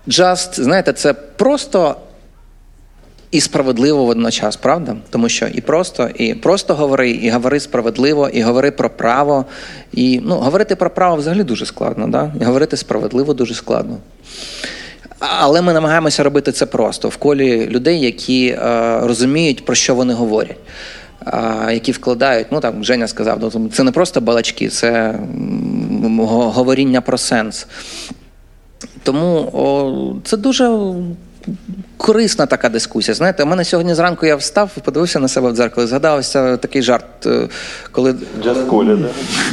джаст, 0.09 0.61
знаєте, 0.61 0.93
це 0.93 1.13
просто 1.13 1.97
і 3.35 3.41
справедливо 3.41 4.05
водночас, 4.05 4.57
правда? 4.57 4.97
Тому 5.11 5.29
що 5.29 5.47
і 5.47 5.61
просто, 5.61 6.09
і 6.15 6.35
просто 6.35 6.75
говори, 6.75 7.11
і 7.11 7.31
говори 7.31 7.61
справедливо, 7.61 8.29
і 8.29 8.43
говори 8.43 8.71
про 8.71 8.91
право. 8.91 9.45
І 9.93 10.21
ну, 10.25 10.37
говорити 10.37 10.77
про 10.77 10.91
право 10.91 11.17
взагалі 11.17 11.43
дуже 11.43 11.67
складно, 11.67 12.09
да? 12.09 12.33
і 12.41 12.45
говорити 12.45 12.77
справедливо 12.77 13.35
дуже 13.35 13.55
складно. 13.55 13.97
Але 15.19 15.63
ми 15.63 15.73
намагаємося 15.73 16.23
робити 16.23 16.53
це 16.53 16.67
просто 16.67 17.09
в 17.09 17.17
колі 17.17 17.67
людей, 17.67 18.01
які 18.01 18.47
е, 18.47 19.01
розуміють, 19.01 19.65
про 19.65 19.75
що 19.75 19.95
вони 19.95 20.15
говорять. 20.15 20.57
Які 21.71 21.93
вкладають, 21.93 22.47
ну 22.51 22.61
так 22.61 22.75
Женя 22.81 23.09
сказав, 23.09 23.53
ну, 23.55 23.69
це 23.73 23.83
не 23.83 23.93
просто 23.93 24.21
балачки, 24.21 24.69
це 24.69 25.19
говоріння 26.19 27.01
про 27.01 27.19
сенс. 27.19 27.67
Тому 29.03 29.51
о, 29.53 30.15
це 30.25 30.37
дуже 30.37 30.95
корисна 31.97 32.47
така 32.47 32.69
дискусія. 32.69 33.15
Знаєте, 33.15 33.43
у 33.43 33.47
мене 33.47 33.65
сьогодні 33.65 33.95
зранку 33.95 34.27
я 34.27 34.37
встав, 34.37 34.71
подивився 34.85 35.21
на 35.21 35.29
себе 35.29 35.51
в 35.51 35.55
дзеркало, 35.55 35.87
згадався 35.87 36.57
такий 36.57 36.83
жарт, 36.83 37.27
е, 37.27 37.49
коли. 37.93 38.15
Коля, 38.71 38.97
да? 38.97 39.09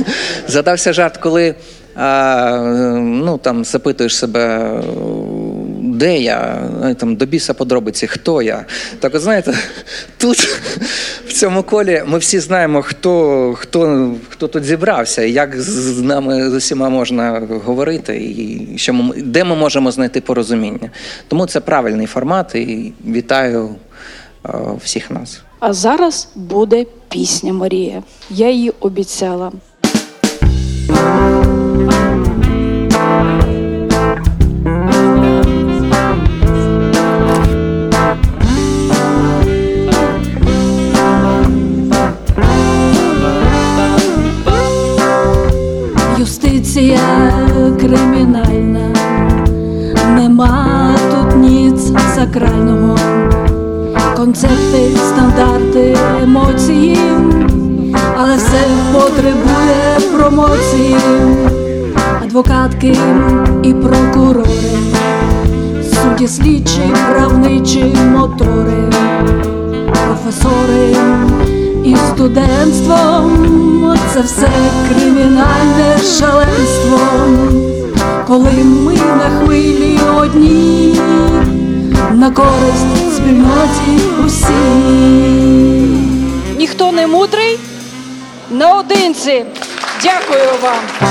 згадався 0.48 0.94
жарт, 0.94 1.18
коли 1.18 1.56
а, 1.96 2.58
ну, 3.02 3.38
там, 3.38 3.66
запитуєш 3.66 4.18
себе, 4.18 4.72
де 6.02 6.20
я, 6.20 6.70
там, 6.98 7.16
до 7.16 7.26
біса 7.26 7.54
подробиці, 7.54 8.08
хто 8.08 8.42
я. 8.42 8.66
Так 9.00 9.16
от 9.16 9.22
знаєте, 9.22 9.54
тут, 10.18 10.38
в 11.28 11.34
цьому 11.34 11.64
колі, 11.64 12.04
ми 12.06 12.18
всі 12.18 12.40
знаємо, 12.40 12.82
хто, 12.82 13.54
хто, 13.58 14.12
хто 14.30 14.48
тут 14.48 14.64
зібрався, 14.64 15.22
як 15.22 15.62
з 15.62 16.02
нами 16.02 16.50
з 16.50 16.54
усіма 16.54 16.90
можна 16.90 17.48
говорити, 17.66 18.18
і 18.18 18.68
що 18.78 18.94
ми, 18.94 19.16
де 19.22 19.44
ми 19.44 19.56
можемо 19.56 19.92
знайти 19.92 20.22
порозуміння. 20.22 20.90
Тому 21.28 21.46
це 21.46 21.60
правильний 21.60 22.08
формат, 22.08 22.56
і 22.56 22.94
вітаю 23.08 23.76
а, 24.44 24.58
всіх 24.84 25.12
нас. 25.12 25.42
А 25.60 25.74
зараз 25.74 26.28
буде 26.36 26.86
пісня 27.10 27.54
Марія. 27.54 28.04
Я 28.30 28.50
її 28.50 28.72
обіцяла. 28.80 29.52
Юстиція 46.82 47.00
кримінальна, 47.80 48.94
нема 50.16 50.96
тут 51.12 51.36
ніц 51.38 51.92
сакрального, 52.16 52.98
концепти, 54.16 54.90
стандарти, 54.98 55.98
емоції, 56.24 56.98
але 58.18 58.36
все 58.36 58.62
потребує 58.94 60.00
промоції, 60.18 60.96
адвокатки 62.24 62.98
і 63.64 63.74
прокурори, 63.74 64.50
судді 65.84 66.28
слідчі, 66.28 66.82
правничі 67.12 67.96
мотори, 68.12 68.90
професори 69.94 70.96
і 71.84 71.96
студентством 71.96 73.98
це 74.14 74.22
все 74.22 74.50
кримінальне 74.90 75.98
шаленство, 75.98 77.00
коли 78.28 78.64
ми 78.64 78.94
на 78.94 79.40
хвилі 79.40 80.00
одні, 80.18 81.00
на 82.12 82.32
користь 82.32 83.16
спільноті 83.16 84.02
усі. 84.26 84.54
Ніхто 86.58 86.92
не 86.92 87.08
мудрий 87.08 87.60
наодинці. 88.52 89.46
Дякую 90.04 90.50
вам. 90.64 91.10